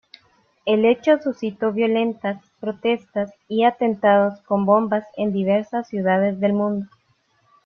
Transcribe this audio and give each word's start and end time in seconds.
El 0.65 0.85
hecho 0.85 1.19
suscitó 1.19 1.71
violentas 1.71 2.41
protestas 2.59 3.31
y 3.47 3.65
atentados 3.65 4.41
con 4.41 4.65
bombas 4.65 5.05
en 5.15 5.31
diversas 5.31 5.89
ciudades 5.89 6.39
del 6.39 6.53
mundo. 6.53 6.87